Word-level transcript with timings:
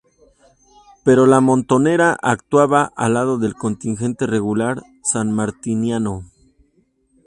Pero 1.05 1.27
la 1.27 1.41
montonera 1.41 2.17
actuaba 2.23 2.91
al 2.95 3.13
lado 3.13 3.37
del 3.37 3.53
contingente 3.53 4.25
regular 4.25 4.81
sanmartiniano. 5.03 6.23